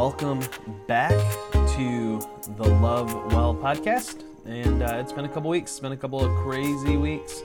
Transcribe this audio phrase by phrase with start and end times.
[0.00, 0.40] welcome
[0.86, 1.10] back
[1.52, 2.18] to
[2.56, 4.24] the Love Well podcast.
[4.46, 7.42] And uh, it's been a couple weeks, it's been a couple of crazy weeks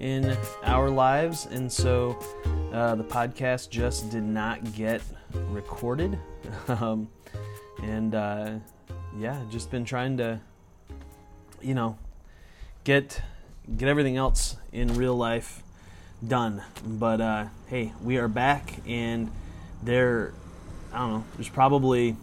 [0.00, 1.46] in our lives.
[1.46, 2.18] And so
[2.72, 5.00] uh, the podcast just did not get
[5.32, 6.18] recorded.
[6.66, 7.08] um,
[7.84, 8.54] and uh,
[9.16, 10.40] yeah, just been trying to,
[11.60, 11.96] you know,
[12.82, 13.22] get
[13.76, 15.62] get everything else in real life
[16.26, 16.64] done.
[16.84, 19.30] But uh, hey, we are back, and
[19.84, 20.34] there,
[20.92, 21.24] I don't know.
[21.36, 22.16] There's probably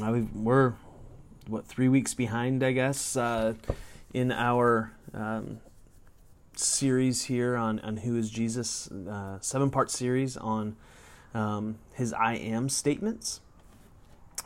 [0.00, 0.74] uh, we're
[1.48, 3.54] what three weeks behind, I guess, uh,
[4.14, 5.58] in our um,
[6.54, 10.76] series here on on who is Jesus, uh, seven part series on
[11.34, 13.40] um, his I am statements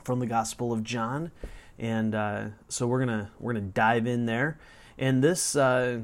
[0.02, 1.30] from the Gospel of John,
[1.78, 4.58] and uh, so we're gonna we're gonna dive in there,
[4.96, 6.00] and this uh,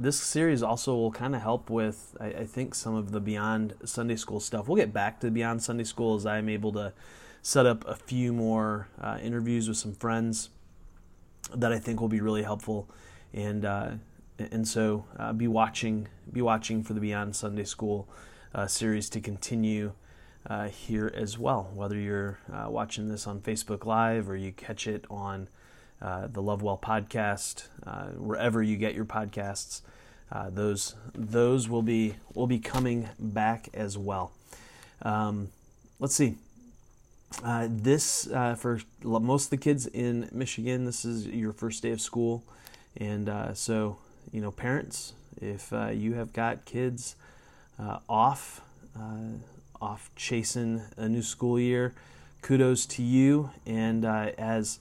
[0.00, 3.74] this series also will kind of help with, I, I, think, some of the Beyond
[3.84, 4.68] Sunday School stuff.
[4.68, 6.92] We'll get back to Beyond Sunday School as I'm able to
[7.42, 10.50] set up a few more uh, interviews with some friends
[11.54, 12.88] that I think will be really helpful,
[13.32, 13.90] and uh,
[14.38, 18.08] and so uh, be watching be watching for the Beyond Sunday School
[18.54, 19.92] uh, series to continue.
[20.46, 24.86] Uh, here as well, whether you're uh, watching this on Facebook Live or you catch
[24.86, 25.46] it on
[26.00, 29.82] uh, the Love Well podcast, uh, wherever you get your podcasts.
[30.30, 34.32] Uh, those those will be will be coming back as well.
[35.02, 35.48] Um,
[35.98, 36.36] let's see.
[37.42, 41.90] Uh, this uh, for most of the kids in Michigan, this is your first day
[41.90, 42.44] of school,
[42.96, 43.98] and so
[44.30, 47.16] you know parents, if you have got kids
[48.08, 48.60] off
[49.80, 51.94] off chasing a new school year,
[52.42, 53.50] kudos to you.
[53.66, 54.78] And as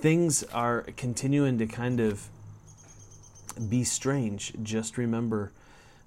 [0.00, 2.28] things are continuing to kind of
[3.68, 5.52] be strange, just remember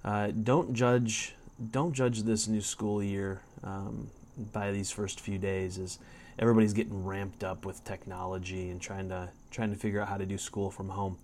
[0.04, 1.34] uh, don't judge
[1.70, 4.10] don't judge this new school year um,
[4.52, 5.98] by these first few days as
[6.38, 10.26] everybody's getting ramped up with technology and trying to trying to figure out how to
[10.26, 11.16] do school from home.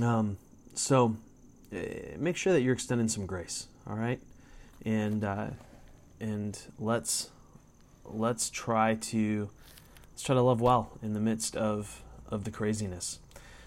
[0.00, 0.38] Um,
[0.74, 1.16] so
[1.72, 1.78] uh,
[2.16, 4.20] make sure that you're extending some grace, all right,
[4.84, 5.48] and uh,
[6.20, 7.30] and let's
[8.04, 9.50] let's try to
[10.16, 13.18] let's try to love well in the midst of, of the craziness.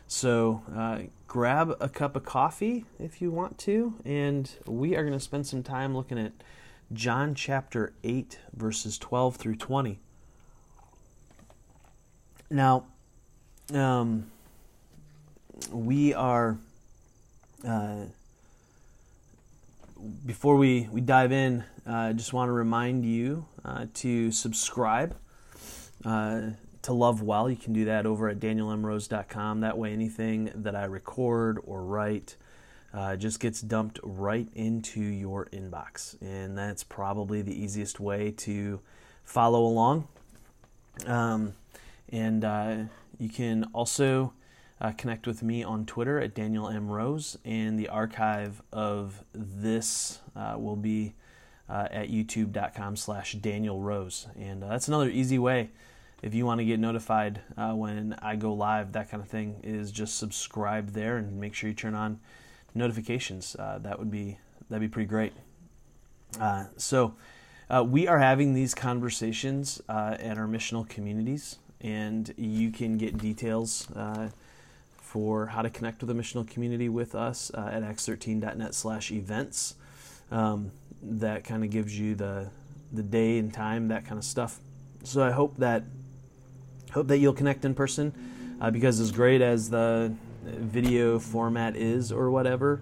[0.08, 5.14] So uh, grab a cup of coffee if you want to, and we are going
[5.14, 6.32] to spend some time looking at
[6.92, 10.00] John chapter 8, verses 12 through 20.
[12.50, 12.86] Now,
[13.72, 14.32] um,
[15.72, 16.58] we are,
[17.64, 18.06] uh,
[20.26, 25.16] before we, we dive in, uh, I just want to remind you uh, to subscribe
[26.06, 26.42] uh,
[26.82, 29.62] to love well, you can do that over at danielmrose.com.
[29.62, 32.38] That way, anything that I record or write
[32.94, 36.20] uh, just gets dumped right into your inbox.
[36.22, 38.80] And that's probably the easiest way to
[39.24, 40.08] follow along.
[41.06, 41.54] Um,
[42.10, 42.76] and uh,
[43.20, 44.34] you can also
[44.82, 46.90] uh, connect with me on Twitter at Daniel M.
[46.90, 51.14] Rose, and the archive of this uh, will be
[51.70, 54.28] uh, at youtube.com slash Daniel Rose.
[54.40, 55.70] And uh, that's another easy way
[56.22, 59.62] if you want to get notified uh, when I go live, that kind of thing,
[59.64, 62.20] is just subscribe there and make sure you turn on
[62.76, 63.56] notifications.
[63.58, 64.38] Uh, that would be
[64.70, 65.34] that'd be pretty great.
[66.40, 67.16] Uh, so
[67.70, 73.18] uh, we are having these conversations uh, at our missional communities, and you can get
[73.18, 74.30] details uh,
[74.98, 79.76] for how to connect with a missional community with us at acts13.net/events.
[80.32, 82.50] Um, that kind of gives you the
[82.92, 84.60] the day and time, that kind of stuff.
[85.04, 85.84] So I hope that
[86.92, 88.14] hope that you'll connect in person
[88.60, 90.14] uh, because as great as the
[90.44, 92.82] video format is or whatever,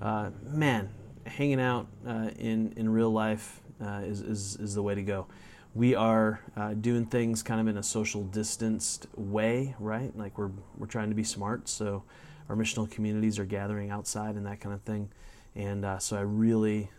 [0.00, 0.88] uh, man,
[1.26, 5.26] hanging out uh, in in real life uh, is, is is the way to go.
[5.74, 10.16] We are uh, doing things kind of in a social distanced way, right?
[10.16, 12.04] Like we're we're trying to be smart, so
[12.48, 15.08] our missional communities are gathering outside and that kind of thing.
[15.54, 16.90] And uh, so I really,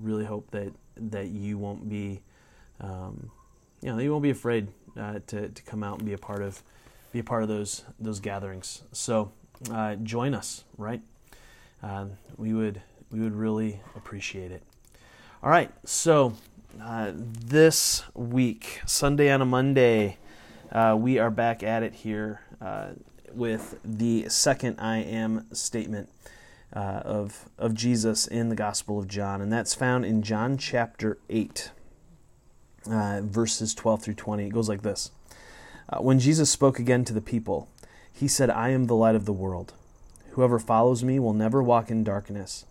[0.00, 2.22] really hope that that you won't be,
[2.80, 3.30] um,
[3.80, 4.68] you know, you won't be afraid
[4.98, 6.62] uh, to, to come out and be a part of
[7.12, 8.82] be a part of those those gatherings.
[8.92, 9.32] So
[9.70, 11.02] uh, join us, right?
[11.82, 12.06] Uh,
[12.36, 14.62] we would we would really appreciate it.
[15.42, 16.34] All right, so
[16.80, 20.18] uh, this week, Sunday on a Monday,
[20.70, 22.90] uh, we are back at it here uh,
[23.32, 26.08] with the second I am statement.
[26.74, 31.18] Uh, of of Jesus in the Gospel of John, and that's found in John chapter
[31.28, 31.70] eight
[32.90, 34.46] uh, verses 12 through 20.
[34.46, 35.10] It goes like this
[35.88, 37.68] uh, When Jesus spoke again to the people,
[38.12, 39.72] he said, I am the light of the world.
[40.30, 42.64] Whoever follows me will never walk in darkness,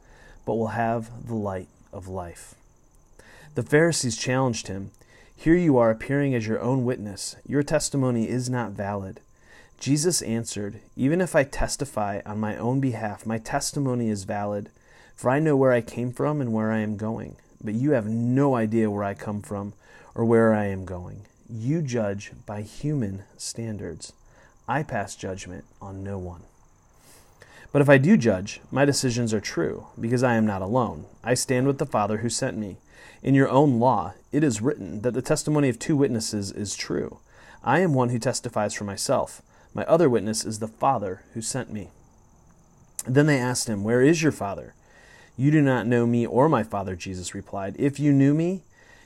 [0.45, 2.56] but will have the light of life.
[3.56, 4.92] The Pharisees challenged him.
[5.36, 7.36] Here you are appearing as your own witness.
[7.45, 9.19] Your testimony is not valid.
[9.81, 14.69] Jesus answered, Even if I testify on my own behalf, my testimony is valid,
[15.15, 17.37] for I know where I came from and where I am going.
[17.63, 19.73] But you have no idea where I come from
[20.13, 21.25] or where I am going.
[21.49, 24.13] You judge by human standards.
[24.67, 26.43] I pass judgment on no one.
[27.71, 31.05] But if I do judge, my decisions are true, because I am not alone.
[31.23, 32.77] I stand with the Father who sent me.
[33.23, 37.17] In your own law, it is written that the testimony of two witnesses is true.
[37.63, 39.41] I am one who testifies for myself.
[39.73, 41.89] My other witness is the Father who sent me.
[43.07, 44.73] Then they asked him, Where is your Father?
[45.38, 47.75] You do not know me or my Father, Jesus replied.
[47.79, 48.62] If you knew me,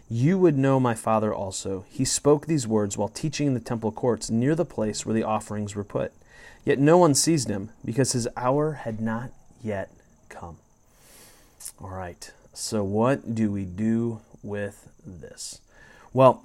[0.10, 1.86] you would know my Father also.
[1.90, 5.24] He spoke these words while teaching in the temple courts near the place where the
[5.24, 6.12] offerings were put.
[6.64, 9.30] Yet no one seized him, because his hour had not
[9.64, 9.92] yet
[10.30, 10.58] come.
[11.80, 15.62] All right, so what do we do with this?
[16.12, 16.44] Well,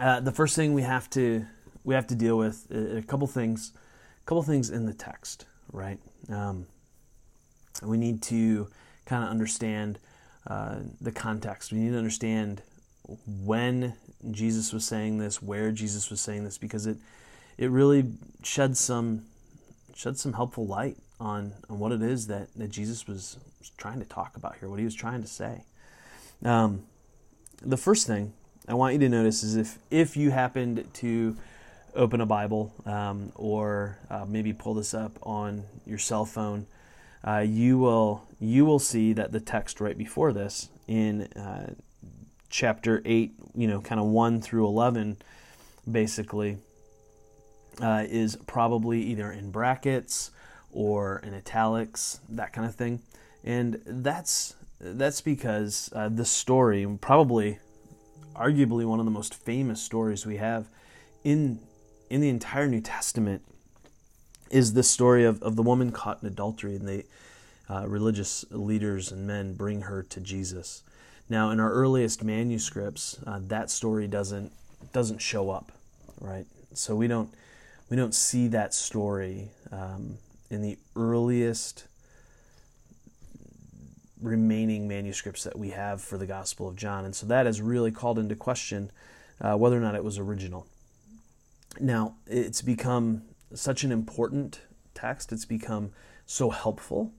[0.00, 1.46] uh, the first thing we have to
[1.88, 3.72] we have to deal with uh, a couple things,
[4.22, 5.98] a couple things in the text, right?
[6.28, 6.66] Um,
[7.82, 8.68] we need to
[9.06, 9.98] kind of understand
[10.46, 11.72] uh, the context.
[11.72, 12.60] We need to understand
[13.26, 13.94] when
[14.30, 16.98] Jesus was saying this, where Jesus was saying this, because it
[17.56, 18.04] it really
[18.42, 19.22] sheds some
[19.94, 23.38] sheds some helpful light on on what it is that that Jesus was,
[23.78, 25.62] trying to talk about here, what he was trying to say.
[26.44, 26.82] Um,
[27.62, 28.34] the first thing
[28.68, 31.34] I want you to notice is if if you happened to
[31.94, 36.66] open a Bible um, or uh, maybe pull this up on your cell phone
[37.26, 41.72] uh, you will you will see that the text right before this in uh,
[42.48, 45.16] chapter eight, you know, kind of one through eleven,
[45.90, 46.58] basically,
[47.80, 50.30] uh, is probably either in brackets
[50.72, 53.00] or in italics, that kind of thing,
[53.44, 57.58] and that's that's because uh, the story, probably,
[58.36, 60.68] arguably one of the most famous stories we have
[61.24, 61.58] in
[62.10, 63.42] in the entire New Testament
[64.50, 67.04] is this story of, of the woman caught in adultery, and the
[67.68, 70.82] uh, religious leaders and men bring her to Jesus.
[71.28, 74.52] Now, in our earliest manuscripts, uh, that story doesn't
[74.92, 75.72] doesn't show up,
[76.20, 76.46] right?
[76.72, 77.30] So we don't
[77.90, 80.16] we don't see that story um,
[80.50, 81.86] in the earliest
[84.20, 87.90] remaining manuscripts that we have for the Gospel of John, and so that has really
[87.90, 88.90] called into question
[89.40, 90.66] uh, whether or not it was original.
[91.80, 93.22] Now, it's become
[93.54, 94.60] such an important
[94.94, 95.92] text, it's become
[96.26, 97.12] so helpful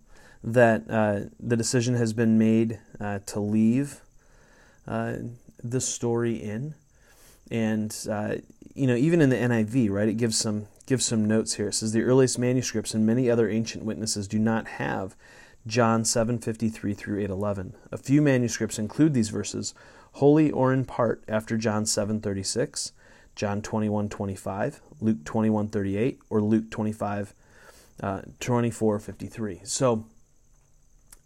[0.44, 4.02] that uh, the decision has been made uh, to leave
[4.88, 5.16] uh,
[5.64, 6.76] the story in.
[7.52, 8.36] And, uh,
[8.76, 11.70] you know, even in the NIV, right, it gives some, gives some notes here.
[11.70, 15.16] It says the earliest manuscripts and many other ancient witnesses do not have
[15.68, 17.74] John 7:53 through 8:11.
[17.92, 19.74] A few manuscripts include these verses
[20.14, 22.92] wholly or in part after John 7:36,
[23.36, 27.34] John 21 25, Luke 21 38, or Luke 25
[28.02, 29.62] uh, 24 53.
[29.64, 30.06] So,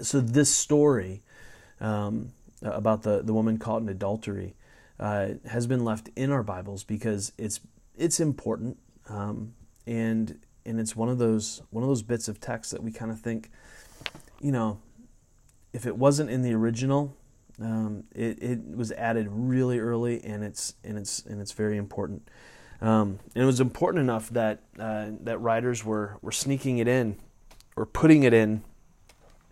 [0.02, 1.22] so this story
[1.80, 2.30] um,
[2.62, 4.56] about the, the woman caught in adultery
[5.00, 7.60] uh, has been left in our Bibles because it's
[7.96, 8.78] it's important
[9.10, 9.54] um,
[9.86, 13.12] and and it's one of those one of those bits of text that we kind
[13.12, 13.50] of think,
[14.40, 14.80] you know,
[15.74, 17.16] if it wasn't in the original,
[17.62, 22.28] um, it, it was added really early, and it's and it's and it's very important.
[22.82, 27.18] Um, and it was important enough that uh, that writers were were sneaking it in,
[27.76, 28.64] or putting it in,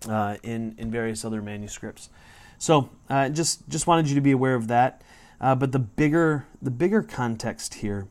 [0.10, 2.10] uh, in in various other manuscripts.
[2.58, 5.04] So uh, just just wanted you to be aware of that.
[5.40, 8.08] Uh, but the bigger the bigger context here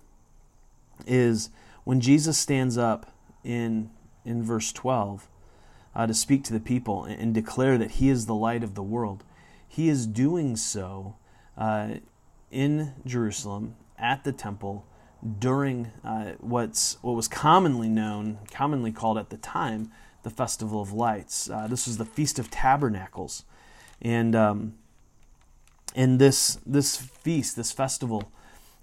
[1.06, 1.50] is
[1.84, 3.12] when Jesus stands up
[3.44, 3.90] in
[4.24, 5.28] in verse twelve
[5.94, 8.74] uh, to speak to the people and, and declare that He is the light of
[8.74, 9.24] the world
[9.70, 11.14] he is doing so
[11.56, 11.94] uh,
[12.50, 14.84] in Jerusalem at the temple
[15.38, 19.92] during uh, what's what was commonly known, commonly called at the time,
[20.24, 21.48] the Festival of Lights.
[21.48, 23.44] Uh, this was the Feast of Tabernacles,
[24.02, 24.74] and um,
[25.94, 28.32] and this this feast, this festival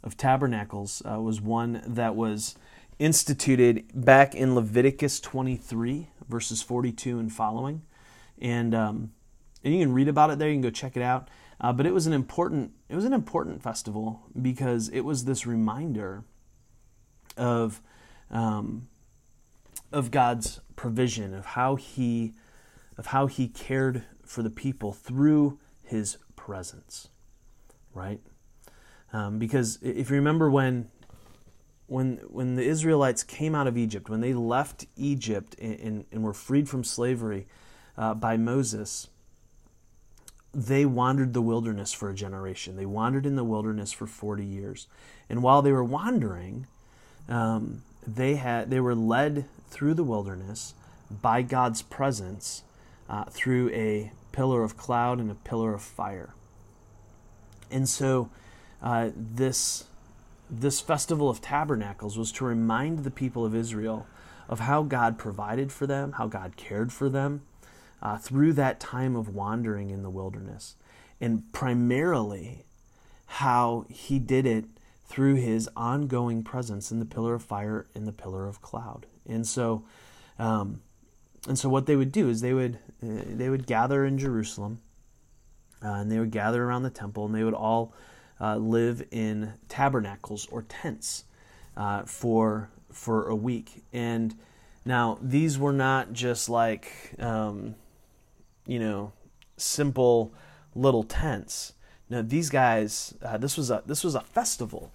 [0.05, 2.55] of Tabernacles, uh, was one that was
[2.97, 7.81] instituted back in Leviticus 23, verses 42 and following,
[8.39, 9.11] and um,
[9.63, 10.49] and you can read about it there.
[10.49, 11.29] You can go check it out.
[11.59, 15.47] Uh, but it was an important it was an important festival because it was this
[15.47, 16.23] reminder
[17.35, 17.81] of
[18.29, 18.87] um,
[19.91, 22.33] of God's provision of how he
[22.97, 27.09] of how he cared for the people through his presence,
[27.93, 28.19] right?
[29.13, 30.89] Um, because if you remember when
[31.87, 36.23] when when the Israelites came out of Egypt, when they left Egypt and, and, and
[36.23, 37.47] were freed from slavery
[37.97, 39.07] uh, by Moses,
[40.57, 42.77] they wandered the wilderness for a generation.
[42.77, 44.87] They wandered in the wilderness for 40 years.
[45.29, 46.65] And while they were wandering,
[47.29, 50.73] um, they, had, they were led through the wilderness
[51.11, 52.63] by God's presence
[53.07, 56.33] uh, through a pillar of cloud and a pillar of fire.
[57.69, 58.31] And so
[58.81, 59.83] uh, this,
[60.49, 64.07] this festival of tabernacles was to remind the people of Israel
[64.49, 67.41] of how God provided for them, how God cared for them
[68.01, 70.75] uh, through that time of wandering in the wilderness.
[71.19, 72.65] And primarily
[73.25, 74.65] how he did it
[75.05, 79.05] through his ongoing presence in the pillar of fire and the pillar of cloud.
[79.25, 79.83] And so,
[80.37, 80.81] um,
[81.47, 84.81] and so what they would do is they would uh, they would gather in Jerusalem,
[85.83, 87.93] uh, and they would gather around the temple, and they would all
[88.41, 91.23] uh, live in tabernacles or tents
[91.75, 93.83] uh, for for a week.
[93.93, 94.35] And
[94.85, 97.75] now these were not just like um,
[98.67, 99.13] you know
[99.57, 100.33] simple
[100.75, 101.73] little tents.
[102.09, 104.91] Now these guys, uh, this was a this was a festival,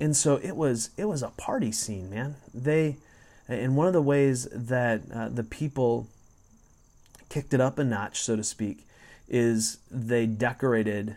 [0.00, 2.36] and so it was it was a party scene, man.
[2.54, 2.96] They
[3.48, 6.08] and one of the ways that uh, the people
[7.28, 8.86] kicked it up a notch, so to speak,
[9.28, 11.16] is they decorated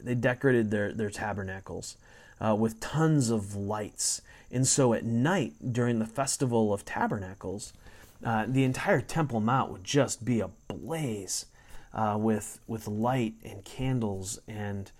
[0.00, 1.96] they decorated their their tabernacles
[2.40, 4.22] uh, with tons of lights.
[4.50, 7.72] And so at night during the festival of tabernacles,
[8.26, 11.46] uh, the entire Temple Mount would just be ablaze
[11.94, 14.90] uh, with with light and candles and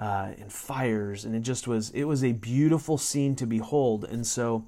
[0.00, 4.04] uh, and fires, and it just was it was a beautiful scene to behold.
[4.04, 4.66] And so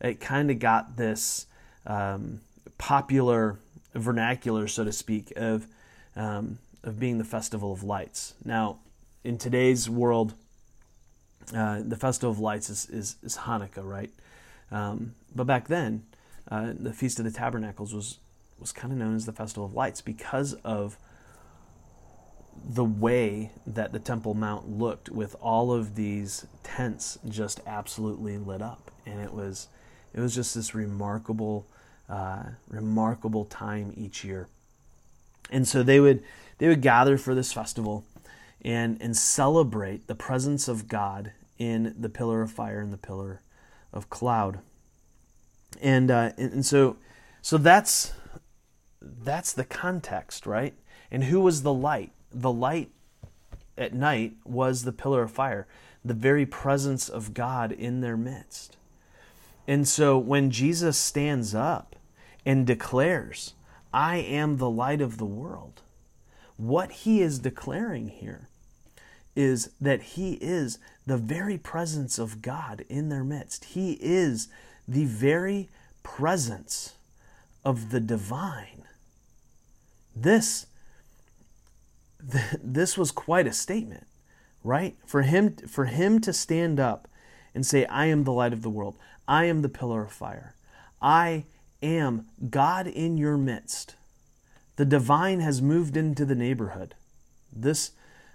[0.00, 1.46] it kind of got this
[1.86, 2.40] um,
[2.78, 3.60] popular
[3.94, 5.68] vernacular, so to speak, of
[6.16, 8.34] um, of being the festival of lights.
[8.44, 8.78] Now,
[9.22, 10.34] in today's world,
[11.54, 14.10] uh, the festival of lights is, is, is Hanukkah, right?
[14.72, 16.02] Um, but back then,
[16.50, 18.18] uh, the Feast of the Tabernacles was
[18.58, 20.96] was kind of known as the festival of lights because of
[22.64, 28.62] the way that the Temple Mount looked with all of these tents just absolutely lit
[28.62, 29.68] up, and it was
[30.14, 31.66] it was just this remarkable,
[32.08, 34.48] uh, remarkable time each year.
[35.50, 36.22] And so they would
[36.58, 38.04] they would gather for this festival
[38.64, 43.40] and and celebrate the presence of God in the pillar of fire and the pillar
[43.92, 44.60] of cloud.
[45.80, 46.96] And uh, and, and so
[47.40, 48.12] so that's
[49.00, 50.74] that's the context, right?
[51.10, 52.12] And who was the light?
[52.32, 52.90] The light
[53.76, 55.66] at night was the pillar of fire,
[56.04, 58.76] the very presence of God in their midst.
[59.66, 61.96] And so when Jesus stands up
[62.44, 63.54] and declares,
[63.92, 65.82] I am the light of the world,
[66.56, 68.48] what he is declaring here
[69.34, 73.66] is that he is the very presence of God in their midst.
[73.66, 74.48] He is
[74.86, 75.68] the very
[76.02, 76.94] presence
[77.64, 78.84] of the divine.
[80.14, 80.66] This
[82.62, 84.06] this was quite a statement,
[84.62, 84.96] right?
[85.06, 87.08] For him for him to stand up
[87.54, 88.96] and say I am the light of the world.
[89.26, 90.54] I am the pillar of fire.
[91.00, 91.44] I
[91.82, 93.96] am God in your midst.
[94.76, 96.94] The divine has moved into the neighborhood.
[97.52, 97.92] This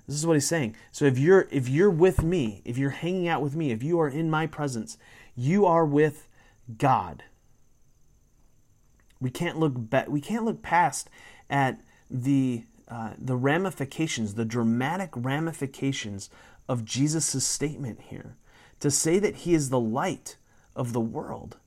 [0.07, 0.75] this is what he's saying.
[0.91, 3.99] So if you're if you're with me, if you're hanging out with me, if you
[3.99, 4.97] are in my presence,
[5.35, 6.26] you are with
[6.77, 7.23] God.
[9.19, 11.09] We can't look be- we can't look past
[11.49, 16.29] at the uh, the ramifications, the dramatic ramifications
[16.69, 18.35] of Jesus' statement here.
[18.81, 20.37] To say that he is the light
[20.75, 21.57] of the world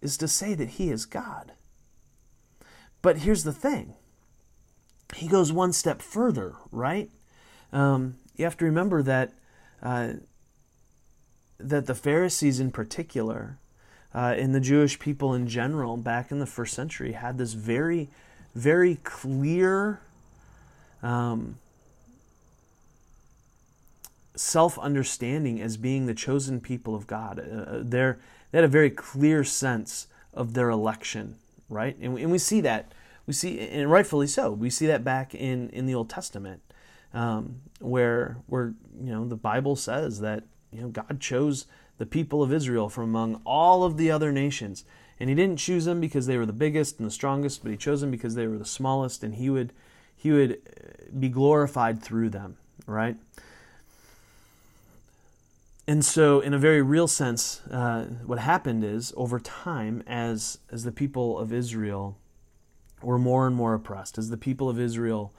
[0.00, 1.52] is to say that he is God.
[3.00, 3.94] But here's the thing
[5.14, 7.10] he goes one step further, right?
[7.72, 9.32] Um, you have to remember that
[9.82, 10.14] uh,
[11.58, 13.58] that the Pharisees in particular,
[14.14, 18.08] uh, and the Jewish people in general, back in the first century, had this very,
[18.54, 20.00] very clear
[21.02, 21.56] um,
[24.34, 27.38] self understanding as being the chosen people of God.
[27.38, 28.14] Uh, they
[28.52, 31.36] had a very clear sense of their election,
[31.68, 31.96] right?
[32.00, 32.92] And, and we see that.
[33.26, 36.62] We see, and rightfully so, we see that back in, in the Old Testament,
[37.12, 41.66] um, where where you know the Bible says that you know God chose
[41.98, 44.84] the people of Israel from among all of the other nations,
[45.20, 47.76] and He didn't choose them because they were the biggest and the strongest, but He
[47.76, 49.72] chose them because they were the smallest, and He would
[50.16, 53.16] He would uh, be glorified through them, right?
[55.88, 60.84] and so, in a very real sense, uh, what happened is over time, as as
[60.84, 62.18] the people of Israel
[63.00, 65.32] were more and more oppressed, as the people of Israel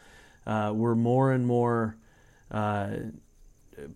[0.47, 1.97] uh, were more and more
[2.49, 2.89] uh,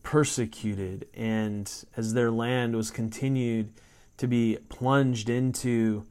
[0.03, 3.71] persecuted, and as their land was continued
[4.17, 6.05] to be plunged into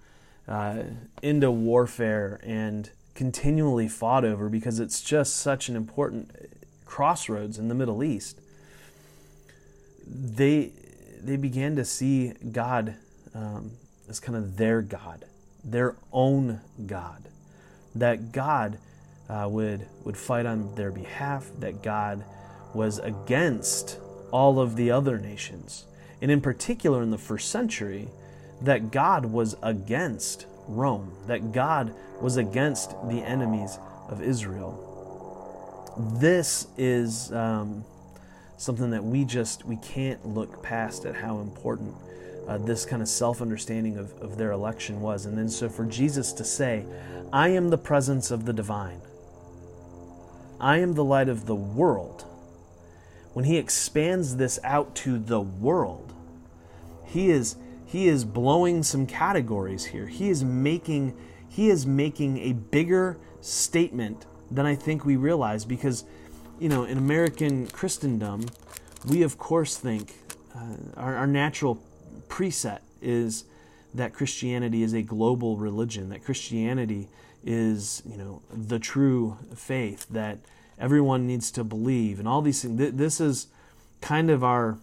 [0.49, 0.83] uh,
[1.23, 6.31] into warfare and continually fought over, because it's just such an important
[6.85, 8.41] crossroads in the Middle East,
[10.07, 10.73] they
[11.23, 12.97] they began to see God
[13.35, 13.73] um,
[14.09, 15.25] as kind of their God,
[15.65, 17.29] their own God.
[17.95, 18.79] That God
[19.29, 21.51] uh, would would fight on their behalf.
[21.61, 22.25] That God
[22.75, 23.99] was against
[24.31, 25.85] all of the other nations,
[26.21, 28.09] and in particular in the first century,
[28.63, 31.13] that God was against Rome.
[31.27, 34.89] That God was against the enemies of Israel.
[36.21, 37.85] This is um,
[38.63, 41.93] something that we just we can't look past at how important
[42.47, 46.33] uh, this kind of self-understanding of, of their election was and then so for jesus
[46.33, 46.85] to say
[47.33, 49.01] i am the presence of the divine
[50.61, 52.25] i am the light of the world
[53.33, 56.13] when he expands this out to the world
[57.05, 60.07] he is he is blowing some categories here.
[60.07, 61.15] He is making
[61.47, 66.05] he is making a bigger statement than i think we realize because
[66.63, 68.47] you know, in American Christendom,
[69.09, 70.15] we of course think
[70.55, 71.83] uh, our, our natural
[72.29, 73.47] preset is
[73.95, 77.09] that Christianity is a global religion, that Christianity
[77.45, 80.39] is, you know, the true faith, that
[80.79, 82.93] everyone needs to believe, and all these things.
[82.97, 83.47] This is
[84.01, 84.79] kind of our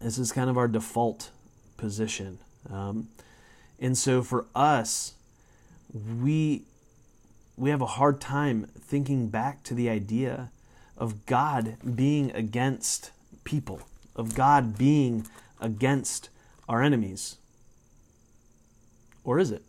[0.00, 1.30] this is kind of our default
[1.76, 2.38] position,
[2.70, 3.08] um,
[3.80, 5.14] and so for us,
[5.92, 6.62] we
[7.56, 10.50] we have a hard time thinking back to the idea
[10.96, 13.10] of God being against
[13.44, 13.82] people,
[14.16, 15.26] of God being
[15.60, 16.28] against
[16.68, 17.36] our enemies.
[19.24, 19.62] Or is it?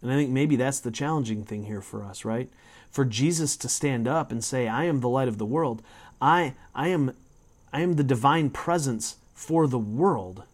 [0.00, 2.48] And I think maybe that's the challenging thing here for us, right?
[2.92, 5.82] For Jesus to stand up and say, I am the light of the world.
[6.20, 7.14] I, I, am,
[7.72, 10.44] I am the divine presence for the world.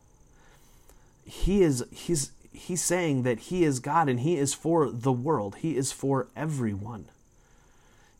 [1.24, 5.56] He is, he's, he's saying that he is God and he is for the world.
[5.56, 7.06] He is for everyone.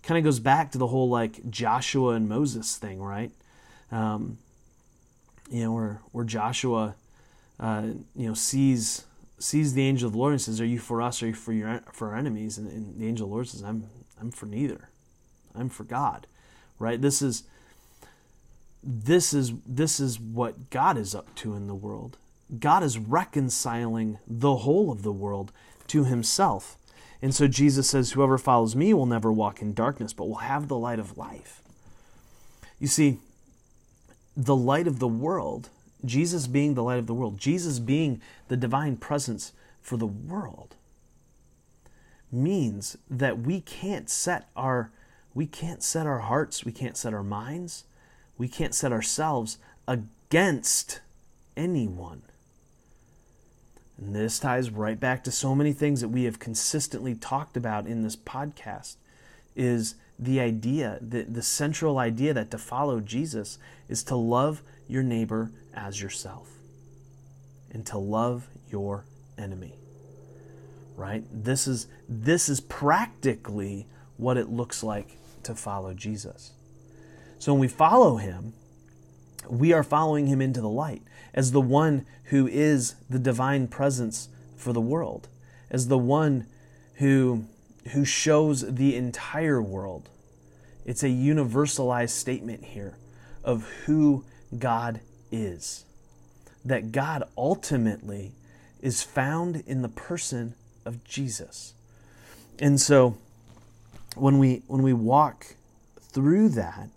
[0.03, 3.31] Kind of goes back to the whole like Joshua and Moses thing, right?
[3.91, 4.39] Um,
[5.51, 6.95] you know, where where Joshua,
[7.59, 7.83] uh,
[8.15, 9.05] you know, sees
[9.39, 11.23] sees the angel of the Lord and says, "Are you for us?
[11.23, 13.49] Or are you for your for our enemies?" And, and the angel of the Lord
[13.49, 13.85] says, "I'm
[14.21, 14.89] I'm for neither.
[15.55, 16.27] I'm for God."
[16.79, 17.01] Right?
[17.01, 17.45] This is
[18.83, 22.17] this is this is what God is up to in the world.
[22.59, 25.53] God is reconciling the whole of the world
[25.89, 26.77] to himself.
[27.21, 30.69] And so Jesus says, Whoever follows me will never walk in darkness, but will have
[30.69, 31.61] the light of life.
[32.79, 33.19] You see,
[34.37, 35.69] the light of the world,
[36.05, 39.53] Jesus being the light of the world, Jesus being the divine presence
[39.83, 40.77] for the world,
[42.31, 44.91] means that we can't set our
[45.35, 47.85] we can't set our hearts, we can't set our minds,
[48.37, 51.01] we can't set ourselves against
[51.57, 52.23] anyone.
[53.97, 57.87] And this ties right back to so many things that we have consistently talked about
[57.87, 58.97] in this podcast
[59.55, 65.03] is the idea, the, the central idea that to follow Jesus is to love your
[65.03, 66.49] neighbor as yourself
[67.73, 69.05] and to love your
[69.37, 69.75] enemy.
[70.99, 71.25] Right?
[71.33, 76.53] This is this is practically what it looks like to follow Jesus.
[77.39, 78.53] So when we follow him,
[79.49, 84.29] we are following him into the light as the one who is the divine presence
[84.57, 85.29] for the world,
[85.71, 86.47] as the one
[86.95, 87.45] who,
[87.93, 90.09] who shows the entire world.
[90.85, 92.99] It's a universalized statement here
[93.45, 94.25] of who
[94.59, 95.85] God is.
[96.65, 98.33] That God ultimately
[98.81, 100.55] is found in the person
[100.89, 101.75] of Jesus.
[102.59, 103.17] And so
[104.17, 105.55] when we when we walk
[106.01, 106.89] through that,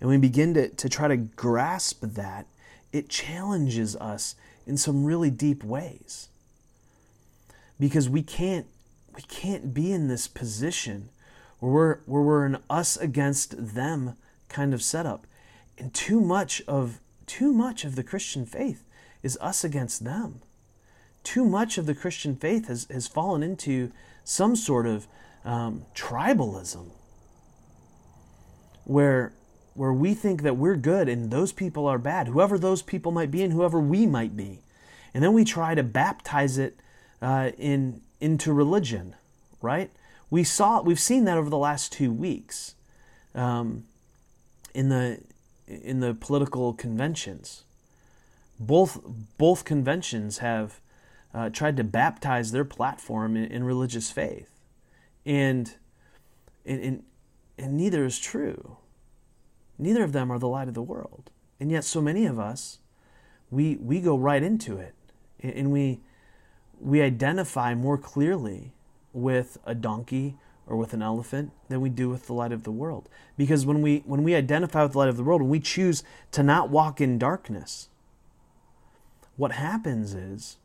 [0.00, 2.46] and we begin to, to try to grasp that,
[2.92, 4.34] it challenges us
[4.66, 6.28] in some really deep ways.
[7.78, 8.66] Because we can't
[9.14, 11.10] we can't be in this position
[11.58, 14.16] where we're where we're an us against them
[14.48, 15.26] kind of setup.
[15.78, 18.82] And too much of too much of the Christian faith
[19.22, 20.40] is us against them.
[21.22, 23.92] Too much of the Christian faith has, has fallen into
[24.24, 25.06] some sort of
[25.44, 26.90] um, tribalism
[28.84, 29.32] where
[29.74, 33.30] where we think that we're good and those people are bad, whoever those people might
[33.30, 34.60] be and whoever we might be.
[35.14, 36.78] And then we try to baptize it
[37.22, 39.14] uh, in, into religion,
[39.62, 39.90] right?
[40.28, 42.74] We saw, we've seen that over the last two weeks
[43.34, 43.84] um,
[44.74, 45.20] in, the,
[45.66, 47.64] in the political conventions.
[48.58, 49.00] Both,
[49.38, 50.80] both conventions have
[51.34, 54.50] uh, tried to baptize their platform in, in religious faith.
[55.24, 55.74] And,
[56.64, 57.02] and, and,
[57.58, 58.76] and neither is true.
[59.78, 61.30] Neither of them are the light of the world.
[61.58, 62.78] And yet, so many of us,
[63.50, 64.94] we, we go right into it
[65.40, 66.00] and we,
[66.80, 68.72] we identify more clearly
[69.12, 72.70] with a donkey or with an elephant than we do with the light of the
[72.70, 73.08] world.
[73.36, 76.02] Because when we when we identify with the light of the world, when we choose
[76.30, 77.88] to not walk in darkness,
[79.36, 80.58] what happens is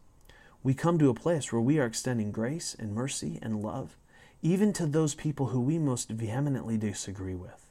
[0.66, 3.96] we come to a place where we are extending grace and mercy and love
[4.42, 7.70] even to those people who we most vehemently disagree with.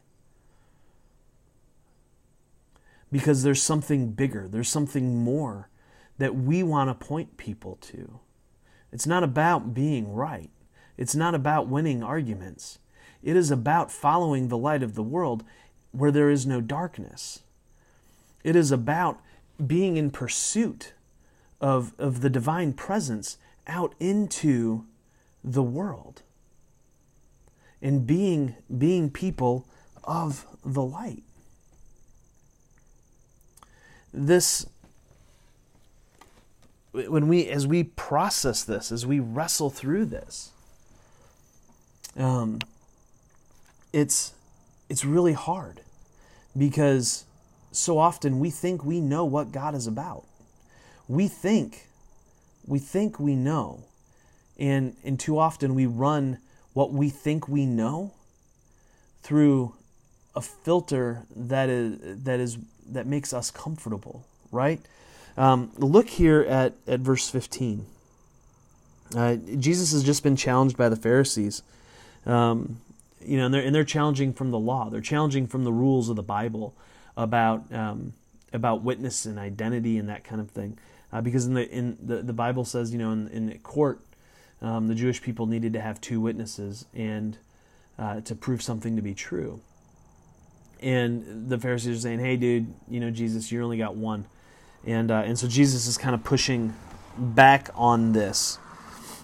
[3.11, 5.69] Because there's something bigger, there's something more
[6.19, 8.21] that we want to point people to.
[8.93, 10.51] It's not about being right.
[10.97, 12.79] It's not about winning arguments.
[13.25, 15.43] It is about following the light of the world
[15.91, 17.43] where there is no darkness.
[18.45, 19.21] It is about
[19.67, 20.93] being in pursuit
[21.65, 24.85] of, of the divine presence out into
[25.43, 26.21] the world
[27.81, 29.67] and being, being people
[30.05, 31.23] of the light.
[34.13, 34.67] This
[36.93, 40.53] when we as we process this as we wrestle through this
[42.17, 42.61] um,
[43.93, 44.33] it's
[44.89, 45.81] it's really hard
[46.57, 47.25] because
[47.73, 50.25] so often we think we know what God is about.
[51.09, 51.87] We think
[52.67, 53.85] we think we know.
[54.59, 56.39] And and too often we run
[56.73, 58.13] what we think we know
[59.23, 59.75] through
[60.35, 62.59] a filter that is that is
[62.91, 64.81] that makes us comfortable, right?
[65.37, 67.87] Um, look here at, at verse 15.
[69.17, 71.63] Uh, Jesus has just been challenged by the Pharisees
[72.27, 72.81] um,
[73.25, 74.89] you know, and they're, and they're challenging from the law.
[74.91, 76.75] They're challenging from the rules of the Bible
[77.17, 78.13] about um,
[78.53, 80.79] about witness and identity and that kind of thing.
[81.15, 84.01] Uh, because in the in the, the Bible says, you know, in, in court,
[84.61, 87.39] um, the Jewish people needed to have two witnesses and
[87.97, 89.61] uh, to prove something to be true.
[90.81, 94.27] And the Pharisees are saying, "Hey, dude, you know, Jesus, you only got one,"
[94.85, 96.75] and uh, and so Jesus is kind of pushing
[97.17, 98.59] back on this.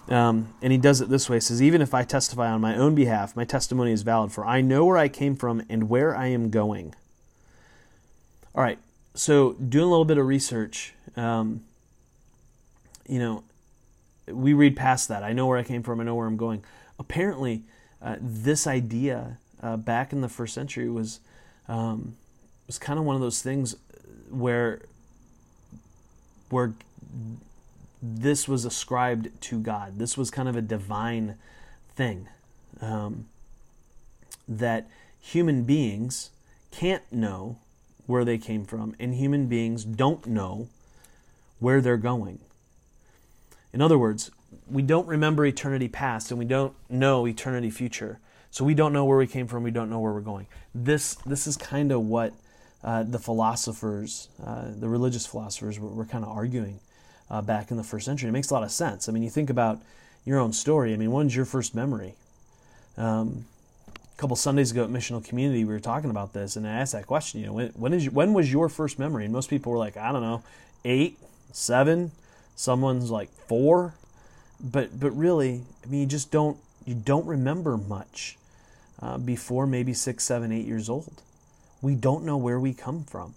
[0.09, 1.37] Um, and he does it this way.
[1.37, 4.45] He says, Even if I testify on my own behalf, my testimony is valid, for
[4.45, 6.95] I know where I came from and where I am going.
[8.55, 8.79] All right,
[9.13, 11.63] so doing a little bit of research, um,
[13.11, 13.43] you know,
[14.27, 15.21] we read past that.
[15.21, 16.63] I know where I came from, I know where I'm going.
[16.97, 17.63] Apparently,
[18.01, 21.19] uh, this idea uh, back in the first century was
[21.67, 22.15] um,
[22.67, 23.75] was kind of one of those things
[24.29, 24.81] where
[26.49, 26.73] where
[28.01, 29.99] this was ascribed to God.
[29.99, 31.35] This was kind of a divine
[31.93, 32.29] thing
[32.79, 33.25] um,
[34.47, 34.87] that
[35.19, 36.29] human beings
[36.71, 37.57] can't know
[38.07, 40.69] where they came from, and human beings don't know
[41.59, 42.39] where they're going.
[43.73, 44.31] In other words,
[44.69, 48.19] we don't remember eternity past and we don't know eternity future.
[48.49, 50.47] So we don't know where we came from, we don't know where we're going.
[50.75, 52.33] This, this is kind of what
[52.83, 56.79] uh, the philosophers, uh, the religious philosophers, were, were kind of arguing
[57.29, 58.27] uh, back in the first century.
[58.27, 59.07] It makes a lot of sense.
[59.07, 59.79] I mean, you think about
[60.25, 60.93] your own story.
[60.93, 62.15] I mean, when's your first memory?
[62.97, 63.45] Um,
[63.87, 66.93] a couple Sundays ago at Missional Community, we were talking about this, and I asked
[66.93, 67.39] that question.
[67.39, 69.23] You know, when, when is when was your first memory?
[69.23, 70.43] And most people were like, I don't know,
[70.83, 71.17] eight,
[71.53, 72.11] seven.
[72.55, 73.95] Someone's like four,
[74.59, 78.37] but but really, I mean, you just don't you don't remember much
[79.01, 81.21] uh, before maybe six, seven, eight years old.
[81.81, 83.33] We don't know where we come from,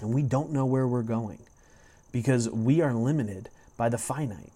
[0.00, 1.40] and we don't know where we're going
[2.12, 4.52] because we are limited by the finite.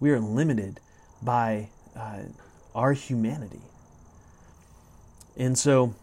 [0.00, 0.80] We are limited
[1.22, 2.22] by uh,
[2.74, 3.60] our humanity.
[5.36, 5.94] And so,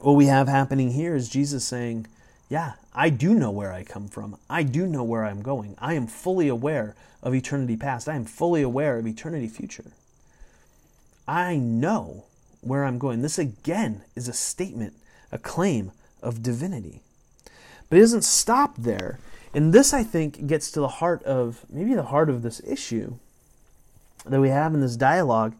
[0.00, 2.06] what we have happening here is Jesus saying,
[2.52, 4.36] Yeah, I do know where I come from.
[4.50, 5.74] I do know where I'm going.
[5.78, 8.10] I am fully aware of eternity past.
[8.10, 9.92] I am fully aware of eternity future.
[11.26, 12.26] I know
[12.60, 13.22] where I'm going.
[13.22, 14.92] This again is a statement,
[15.32, 17.00] a claim of divinity.
[17.88, 19.18] But it doesn't stop there.
[19.54, 23.14] And this, I think, gets to the heart of maybe the heart of this issue
[24.26, 25.54] that we have in this dialogue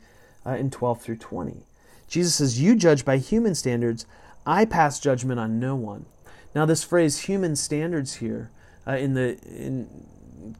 [0.45, 1.63] uh, in 12 through 20.
[2.07, 4.05] Jesus says, You judge by human standards,
[4.45, 6.05] I pass judgment on no one.
[6.55, 8.51] Now, this phrase human standards here
[8.87, 9.89] uh, in the in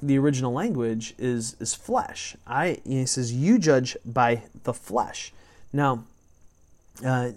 [0.01, 2.37] the original language is is flesh.
[2.47, 5.33] I he says you judge by the flesh.
[5.73, 6.05] Now,
[7.05, 7.33] uh,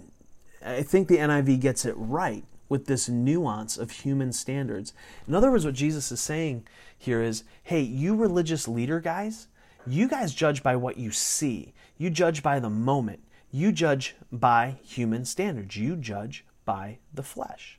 [0.64, 4.92] I think the NIV gets it right with this nuance of human standards.
[5.28, 6.66] In other words, what Jesus is saying
[6.98, 9.48] here is hey, you religious leader guys,
[9.86, 13.20] you guys judge by what you see, you judge by the moment,
[13.52, 17.78] you judge by human standards, you judge by the flesh.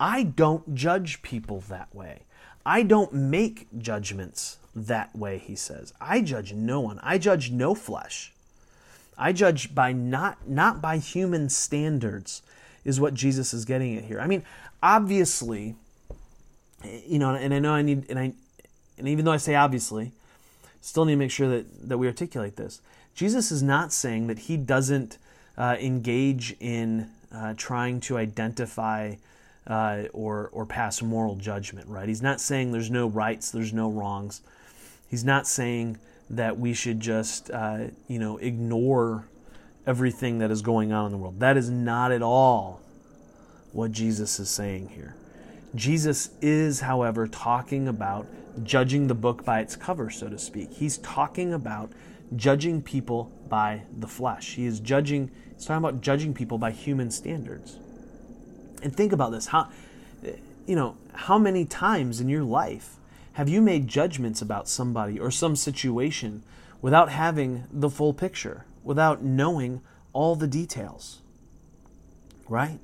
[0.00, 2.22] I don't judge people that way.
[2.64, 5.92] I don't make judgments that way, he says.
[6.00, 6.98] I judge no one.
[7.02, 8.32] I judge no flesh.
[9.18, 12.42] I judge by not not by human standards
[12.84, 14.18] is what Jesus is getting at here.
[14.18, 14.42] I mean,
[14.82, 15.74] obviously,
[17.06, 18.32] you know, and I know I need, and I,
[18.96, 20.12] and even though I say obviously,
[20.80, 22.80] still need to make sure that that we articulate this.
[23.14, 25.18] Jesus is not saying that he doesn't
[25.58, 29.16] uh, engage in uh, trying to identify
[29.70, 31.88] uh, or or pass moral judgment.
[31.88, 32.08] Right?
[32.08, 34.42] He's not saying there's no rights, there's no wrongs.
[35.08, 39.28] He's not saying that we should just uh, you know ignore
[39.86, 41.40] everything that is going on in the world.
[41.40, 42.80] That is not at all
[43.72, 45.14] what Jesus is saying here.
[45.74, 48.26] Jesus is, however, talking about
[48.64, 50.72] judging the book by its cover, so to speak.
[50.72, 51.92] He's talking about
[52.34, 54.54] judging people by the flesh.
[54.54, 57.78] He is judging, he's talking about judging people by human standards.
[58.82, 59.46] And think about this.
[59.46, 59.68] How
[60.66, 62.96] you know, how many times in your life
[63.32, 66.42] have you made judgments about somebody or some situation
[66.80, 69.80] without having the full picture, without knowing
[70.12, 71.22] all the details?
[72.48, 72.78] Right?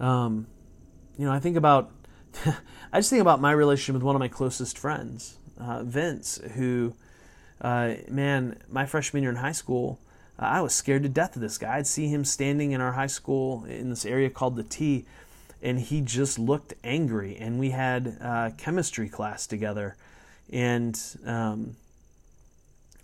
[0.00, 0.46] Um,
[1.18, 1.90] you know, I think about,
[2.92, 6.94] I just think about my relationship with one of my closest friends, uh, Vince, who,
[7.60, 10.00] uh, man, my freshman year in high school,
[10.38, 11.76] I was scared to death of this guy.
[11.76, 15.06] I'd see him standing in our high school in this area called the T,
[15.62, 17.36] and he just looked angry.
[17.36, 19.96] And we had uh, chemistry class together,
[20.52, 21.76] and um,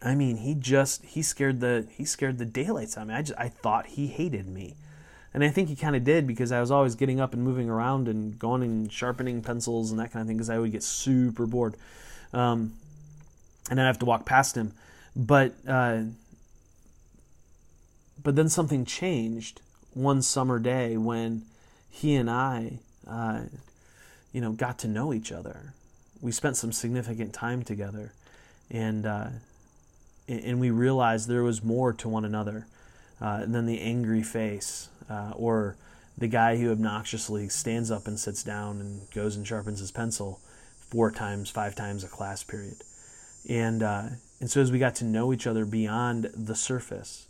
[0.02, 3.14] I mean, he just he scared the he scared the daylights out of me.
[3.14, 4.76] I just I thought he hated me.
[5.34, 7.70] And I think he kind of did because I was always getting up and moving
[7.70, 10.82] around and going and sharpening pencils and that kind of thing because I would get
[10.82, 11.74] super bored.
[12.32, 12.74] Um,
[13.70, 14.74] and I'd have to walk past him.
[15.16, 16.02] But, uh,
[18.22, 19.60] but then something changed
[19.94, 21.42] one summer day when
[21.90, 23.42] he and I, uh,
[24.32, 25.74] you know, got to know each other.
[26.20, 28.12] We spent some significant time together,
[28.70, 29.28] and uh,
[30.28, 32.66] and we realized there was more to one another
[33.20, 35.76] uh, than the angry face uh, or
[36.16, 40.40] the guy who obnoxiously stands up and sits down and goes and sharpens his pencil
[40.90, 42.76] four times, five times a class period.
[43.48, 44.04] And uh,
[44.40, 47.26] and so as we got to know each other beyond the surface,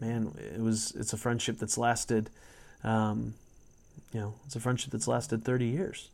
[0.00, 2.30] man, it was it's a friendship that's lasted,
[2.84, 3.34] um,
[4.12, 6.08] you know, it's a friendship that's lasted thirty years.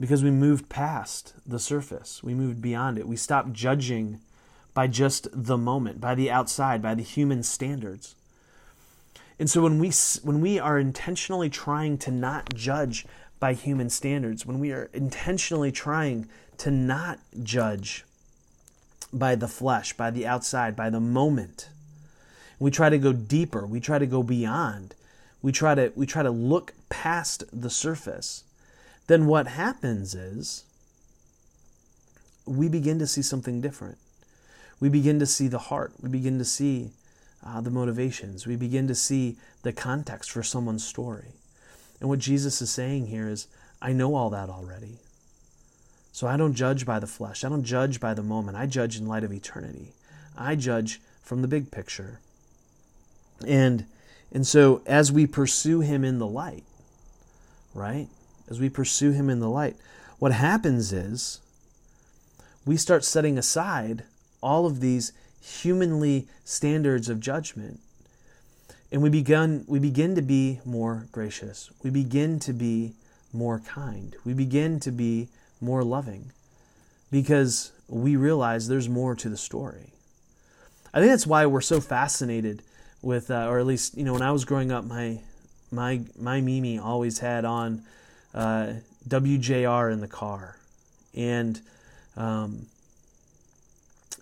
[0.00, 3.06] Because we moved past the surface, we moved beyond it.
[3.06, 4.20] We stopped judging
[4.74, 8.14] by just the moment, by the outside, by the human standards.
[9.38, 9.90] And so when we
[10.22, 13.04] when we are intentionally trying to not judge
[13.38, 18.04] by human standards, when we are intentionally trying to not judge
[19.12, 21.68] by the flesh, by the outside, by the moment,
[22.62, 24.94] we try to go deeper, we try to go beyond,
[25.40, 28.44] we try to we try to look past the surface,
[29.06, 30.64] then what happens is
[32.46, 33.98] we begin to see something different
[34.82, 35.92] we begin to see the heart.
[36.00, 36.90] We begin to see
[37.46, 38.48] uh, the motivations.
[38.48, 41.34] We begin to see the context for someone's story.
[42.00, 43.46] And what Jesus is saying here is,
[43.80, 44.98] I know all that already.
[46.10, 47.44] So I don't judge by the flesh.
[47.44, 48.56] I don't judge by the moment.
[48.56, 49.92] I judge in light of eternity.
[50.36, 52.18] I judge from the big picture.
[53.44, 53.86] And
[54.32, 56.64] and so as we pursue him in the light,
[57.74, 58.08] right?
[58.48, 59.76] As we pursue him in the light,
[60.18, 61.40] what happens is
[62.64, 64.04] we start setting aside
[64.42, 67.80] all of these humanly standards of judgment.
[68.90, 71.70] And we begin, we begin to be more gracious.
[71.82, 72.92] We begin to be
[73.32, 74.14] more kind.
[74.24, 75.28] We begin to be
[75.60, 76.32] more loving
[77.10, 79.92] because we realize there's more to the story.
[80.94, 82.62] I think that's why we're so fascinated
[83.02, 85.20] with, uh, or at least, you know, when I was growing up, my
[85.70, 87.82] my my Mimi always had on
[88.34, 88.74] uh,
[89.08, 90.56] WJR in the car,
[91.14, 91.60] and
[92.16, 92.66] um,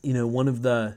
[0.03, 0.95] you know, one of the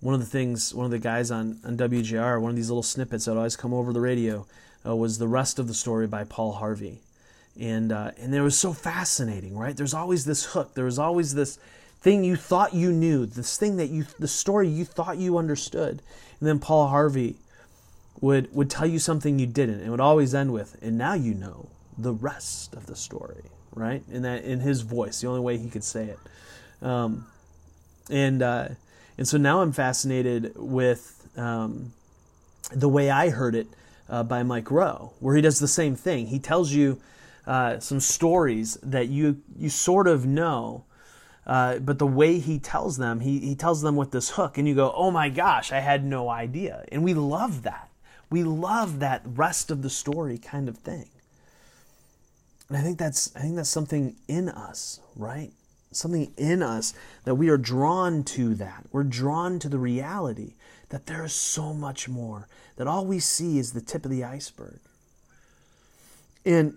[0.00, 2.84] one of the things, one of the guys on, on WJR, one of these little
[2.84, 4.46] snippets that always come over the radio,
[4.86, 7.00] uh, was the rest of the story by Paul Harvey,
[7.58, 9.76] and uh, and it was so fascinating, right?
[9.76, 10.74] There's always this hook.
[10.74, 11.58] There was always this
[12.00, 16.02] thing you thought you knew, this thing that you, the story you thought you understood,
[16.40, 17.36] and then Paul Harvey
[18.20, 21.34] would would tell you something you didn't, and would always end with, and now you
[21.34, 24.02] know the rest of the story, right?
[24.10, 26.18] In that in his voice, the only way he could say it.
[26.86, 27.26] Um,
[28.10, 28.68] and uh,
[29.16, 31.92] and so now I'm fascinated with um,
[32.72, 33.66] the way I heard it
[34.08, 36.28] uh, by Mike Rowe, where he does the same thing.
[36.28, 37.00] He tells you
[37.46, 40.84] uh, some stories that you you sort of know.
[41.48, 44.68] Uh, but the way he tells them, he, he tells them with this hook, and
[44.68, 46.84] you go, oh my gosh, I had no idea.
[46.92, 47.90] And we love that.
[48.30, 51.08] We love that rest of the story kind of thing.
[52.68, 55.52] And I think that's I think that's something in us, right?
[55.90, 58.84] something in us that we are drawn to that.
[58.92, 60.54] We're drawn to the reality
[60.90, 64.24] that there is so much more, that all we see is the tip of the
[64.24, 64.80] iceberg.
[66.44, 66.74] And,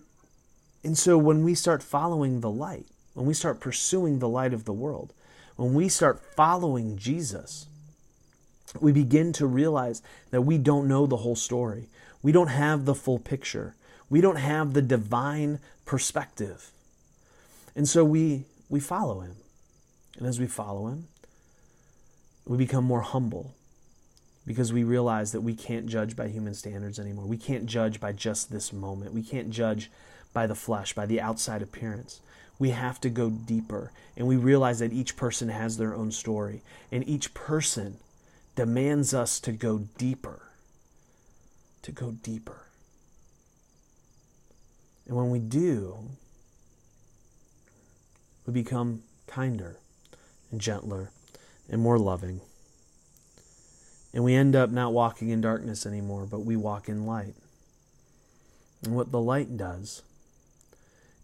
[0.84, 4.66] and so when we start following the light, when we start pursuing the light of
[4.66, 5.14] the world,
[5.56, 7.68] when we start following Jesus,
[8.80, 11.90] we begin to realize that we don't know the whole story.
[12.22, 13.76] We don't have the full picture.
[14.10, 16.72] We don't have the divine perspective.
[17.76, 19.36] And so we, we follow him.
[20.18, 21.08] And as we follow him,
[22.46, 23.56] we become more humble
[24.46, 27.26] because we realize that we can't judge by human standards anymore.
[27.26, 29.14] We can't judge by just this moment.
[29.14, 29.92] We can't judge
[30.34, 32.22] by the flesh, by the outside appearance.
[32.62, 33.92] We have to go deeper.
[34.16, 36.62] And we realize that each person has their own story.
[36.92, 37.98] And each person
[38.56, 40.44] demands us to go deeper.
[41.82, 42.68] To go deeper.
[45.08, 46.10] And when we do,
[48.46, 49.78] we become kinder
[50.52, 51.10] and gentler
[51.68, 52.42] and more loving.
[54.14, 57.34] And we end up not walking in darkness anymore, but we walk in light.
[58.84, 60.04] And what the light does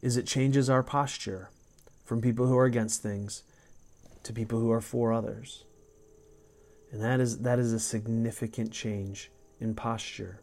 [0.01, 1.49] is it changes our posture
[2.05, 3.43] from people who are against things
[4.23, 5.63] to people who are for others.
[6.91, 10.41] And that is, that is a significant change in posture.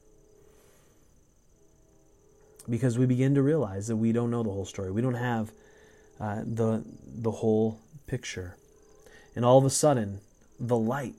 [2.69, 4.91] Because we begin to realize that we don't know the whole story.
[4.91, 5.53] We don't have
[6.21, 8.57] uh, the, the whole picture.
[9.37, 10.21] And all of a sudden,
[10.59, 11.15] the light,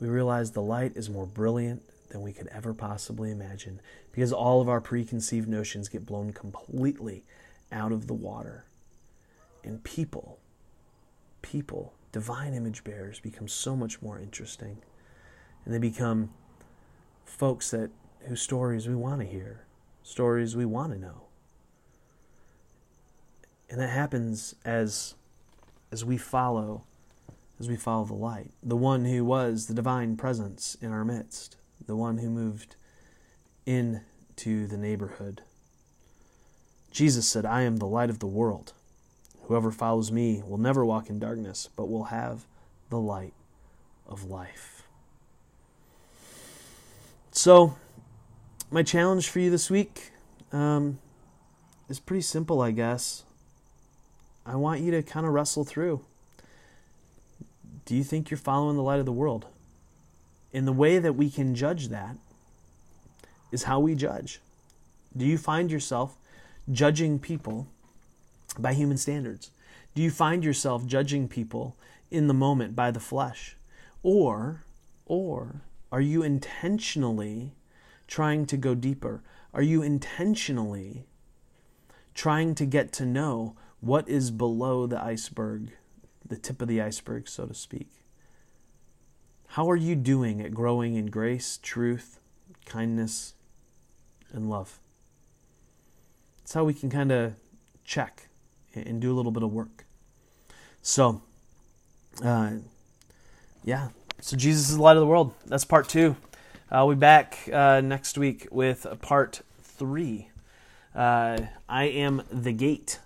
[0.00, 1.82] we realize the light is more brilliant
[2.12, 3.80] than we could ever possibly imagine
[4.12, 7.24] because all of our preconceived notions get blown completely
[7.72, 8.64] out of the water.
[9.64, 10.38] And people,
[11.40, 14.78] people, divine image bearers become so much more interesting.
[15.64, 16.30] And they become
[17.24, 17.90] folks that
[18.26, 19.64] whose stories we want to hear,
[20.02, 21.22] stories we want to know.
[23.70, 25.14] And that happens as
[25.90, 26.84] as we follow
[27.58, 31.56] as we follow the light, the one who was the divine presence in our midst,
[31.86, 32.76] the one who moved
[33.66, 35.42] into the neighborhood.
[36.90, 38.72] Jesus said, I am the light of the world.
[39.44, 42.46] Whoever follows me will never walk in darkness, but will have
[42.90, 43.34] the light
[44.06, 44.82] of life.
[47.32, 47.76] So,
[48.70, 50.12] my challenge for you this week
[50.52, 50.98] um,
[51.88, 53.24] is pretty simple, I guess.
[54.44, 56.04] I want you to kind of wrestle through.
[57.84, 59.46] Do you think you're following the light of the world?
[60.52, 62.16] And the way that we can judge that
[63.50, 64.40] is how we judge.
[65.16, 66.16] Do you find yourself
[66.70, 67.68] judging people
[68.58, 69.50] by human standards?
[69.94, 71.76] Do you find yourself judging people
[72.10, 73.56] in the moment by the flesh?
[74.02, 74.64] Or
[75.06, 77.52] or are you intentionally
[78.06, 79.22] trying to go deeper?
[79.52, 81.06] Are you intentionally
[82.14, 85.72] trying to get to know what is below the iceberg,
[86.26, 87.90] the tip of the iceberg, so to speak?
[89.52, 92.20] How are you doing at growing in grace, truth,
[92.64, 93.34] kindness,
[94.32, 94.80] and love?
[96.38, 97.34] That's how we can kind of
[97.84, 98.28] check
[98.74, 99.84] and do a little bit of work.
[100.80, 101.20] So,
[102.24, 102.52] uh,
[103.62, 103.88] yeah.
[104.20, 105.34] So Jesus is the light of the world.
[105.44, 106.16] That's part two.
[106.70, 110.30] I'll be back uh, next week with part three.
[110.94, 111.38] Uh,
[111.68, 113.00] I am the gate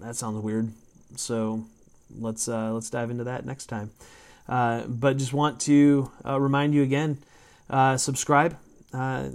[0.00, 0.72] that sounds weird.
[1.16, 1.64] So
[2.18, 3.90] let's uh, let's dive into that next time.
[4.48, 7.18] Uh, but just want to uh, remind you again:
[7.68, 8.56] uh, subscribe
[8.92, 9.28] uh,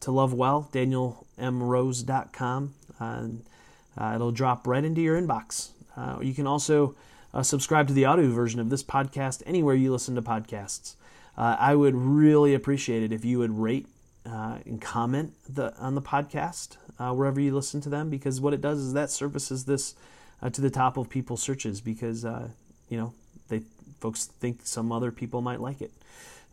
[0.00, 2.74] to Love Well, DanielMRose.com.
[3.00, 5.70] Uh, it'll drop right into your inbox.
[6.22, 6.94] you can also
[7.42, 10.94] subscribe to the audio version of this podcast anywhere you listen to podcasts.
[11.36, 13.86] I would really appreciate it if you would rate
[14.24, 18.60] and comment the, on the podcast uh, wherever you listen to them because what it
[18.60, 19.94] does is that surfaces this
[20.42, 22.48] uh, to the top of people's searches because uh,
[22.88, 23.14] you know
[23.48, 23.62] they
[24.00, 25.92] folks think some other people might like it.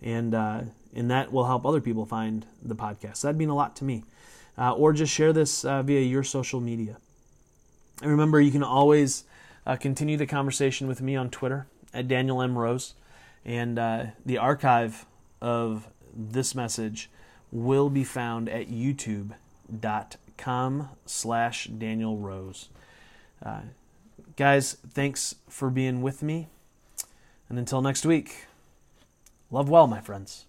[0.02, 0.62] And uh,
[0.94, 3.22] and that will help other people find the podcast.
[3.22, 4.04] That'd mean a lot to me.
[4.58, 6.98] Uh, or just share this uh, via your social media.
[8.02, 9.24] And remember you can always
[9.80, 12.58] continue the conversation with me on twitter at daniel m.
[12.58, 12.94] Rose.
[13.44, 15.06] And the archive
[15.42, 17.10] of this message
[17.52, 22.70] will be found at youtube.com com slash Daniel Rose.
[23.44, 23.62] Uh,
[24.36, 26.48] guys, thanks for being with me.
[27.50, 28.48] And until next week,
[29.52, 30.47] love well, my friends.